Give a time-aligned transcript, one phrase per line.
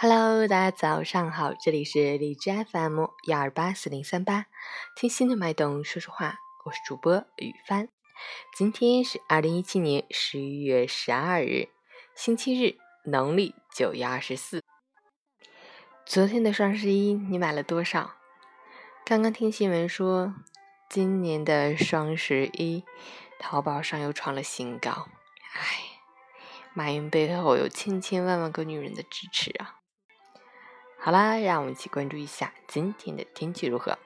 [0.00, 4.46] Hello，大家早上好，这里是荔枝 FM 幺二八四零三八，
[4.94, 7.88] 听心的脉动说说话，我是主播雨帆。
[8.56, 11.70] 今天是二零一七年十一月十二日，
[12.14, 12.76] 星期日，
[13.10, 14.62] 农历九月二十四。
[16.06, 18.14] 昨天的双十一你买了多少？
[19.04, 20.32] 刚刚听新闻说，
[20.88, 22.84] 今年的双十一，
[23.40, 25.08] 淘宝上又创了新高。
[25.54, 25.80] 唉，
[26.72, 29.74] 马云背后有千千万万个女人的支持啊！
[31.00, 33.96] 好啦，让我们一起关注一下今天的天气如何。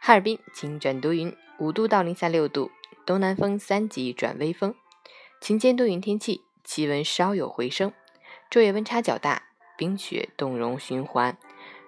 [0.00, 2.70] 哈尔滨晴转多云，五度到零下六度，
[3.04, 4.74] 东南风三级转微风，
[5.40, 7.92] 晴间多云天气，气温稍有回升。
[8.48, 9.42] 昼夜温差较大，
[9.76, 11.36] 冰雪冻融循环，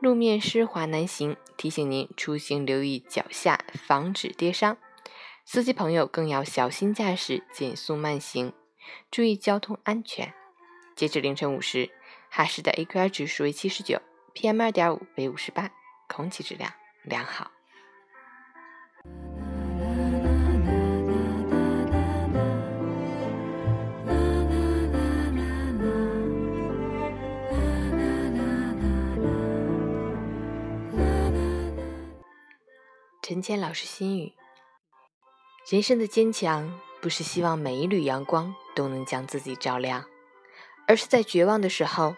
[0.00, 4.76] 路面湿滑难行，提醒您出行留意脚下，防止跌伤。
[5.46, 8.52] 司机朋友更要小心驾驶，减速慢行，
[9.10, 10.34] 注意交通安全。
[10.94, 11.90] 截至凌晨五时，
[12.28, 14.00] 哈市的 AQI 指数为七十九。
[14.36, 15.70] PM 二点五为五十八，
[16.08, 16.70] 空气质量
[17.04, 17.50] 良好。
[33.22, 34.34] 陈谦老师心语：
[35.70, 40.04] 人生的坚强，不是希望每一缕阳光都能将自己照亮，
[40.86, 42.14] 而是在绝望的时候。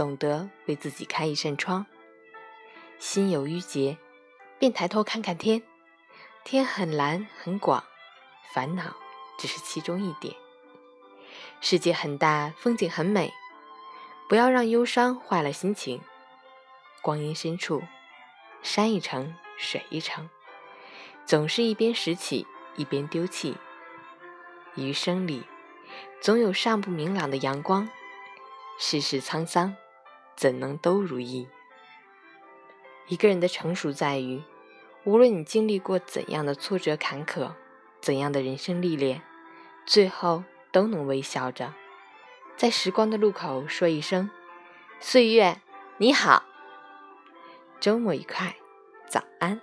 [0.00, 1.84] 懂得为自己开一扇窗，
[2.98, 3.98] 心有郁结，
[4.58, 5.62] 便抬头看看天，
[6.42, 7.84] 天很蓝很广，
[8.54, 8.96] 烦恼
[9.38, 10.34] 只是其中一点。
[11.60, 13.30] 世界很大，风景很美，
[14.26, 16.00] 不要让忧伤坏了心情。
[17.02, 17.82] 光阴深处，
[18.62, 20.30] 山一程，水一程，
[21.26, 23.54] 总是一边拾起一边丢弃。
[24.76, 25.42] 余生里，
[26.22, 27.86] 总有尚不明朗的阳光。
[28.78, 29.76] 世事沧桑。
[30.36, 31.48] 怎能都如意？
[33.08, 34.42] 一个人的成熟在于，
[35.04, 37.52] 无论你经历过怎样的挫折坎坷，
[38.00, 39.22] 怎样的人生历练，
[39.84, 41.74] 最后都能微笑着，
[42.56, 44.30] 在时光的路口说一声
[45.00, 45.60] “岁月
[45.98, 46.44] 你好”。
[47.80, 48.56] 周末愉快，
[49.08, 49.60] 早安。